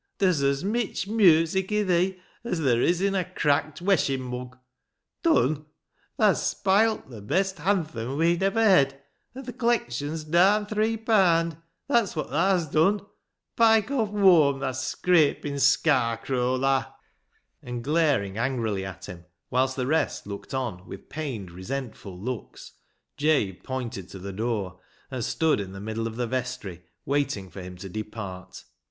"Ther's 0.17 0.41
as 0.41 0.63
mitch 0.63 1.07
music 1.07 1.71
i' 1.71 1.83
thee 1.83 2.19
as 2.43 2.59
ther' 2.59 2.81
is 2.81 3.01
in 3.01 3.13
a 3.13 3.23
cracked 3.23 3.81
weshing 3.83 4.21
mug! 4.21 4.57
Dun? 5.21 5.67
Tha's 6.17 6.41
spilt 6.41 7.11
the 7.11 7.21
best 7.21 7.57
hanthum 7.59 8.17
we'en 8.17 8.41
iver 8.41 8.63
hed, 8.63 8.99
an' 9.35 9.43
th' 9.43 9.55
collection's 9.59 10.23
daan 10.23 10.65
three 10.65 10.97
paand; 10.97 11.61
that's 11.87 12.15
wot 12.15 12.31
tha's 12.31 12.65
done! 12.65 13.01
Pike 13.55 13.91
off 13.91 14.09
whooam, 14.09 14.59
thaa 14.61 14.71
scraping 14.71 15.59
scarrcrow 15.59 16.59
thaa!" 16.59 16.95
And 17.61 17.83
glaring 17.83 18.39
angrily 18.39 18.83
at 18.83 19.05
him, 19.05 19.25
whilst 19.51 19.75
the 19.75 19.85
rest 19.85 20.25
looked 20.25 20.55
on 20.55 20.87
with 20.87 21.09
pained, 21.09 21.51
resentful 21.51 22.19
looks, 22.19 22.71
Jabe 23.17 23.61
pointed 23.61 24.09
to 24.09 24.17
the 24.17 24.33
door, 24.33 24.79
and 25.11 25.23
stood 25.23 25.59
in 25.59 25.73
the 25.73 25.79
middle 25.79 26.07
of 26.07 26.15
the 26.15 26.25
vestry, 26.25 26.81
waiting 27.05 27.51
for 27.51 27.61
him 27.61 27.77
to 27.77 27.87
depart. 27.87 28.63